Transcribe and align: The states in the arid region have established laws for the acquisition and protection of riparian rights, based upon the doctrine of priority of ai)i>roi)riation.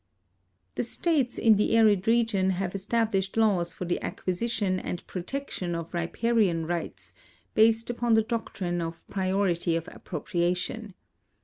The 0.73 0.81
states 0.81 1.37
in 1.37 1.57
the 1.57 1.77
arid 1.77 2.07
region 2.07 2.49
have 2.57 2.73
established 2.73 3.37
laws 3.37 3.71
for 3.71 3.85
the 3.85 4.01
acquisition 4.01 4.79
and 4.79 5.05
protection 5.05 5.75
of 5.75 5.93
riparian 5.93 6.65
rights, 6.65 7.13
based 7.53 7.91
upon 7.91 8.15
the 8.15 8.23
doctrine 8.23 8.81
of 8.81 9.07
priority 9.09 9.75
of 9.75 9.85
ai)i>roi)riation. 9.85 10.93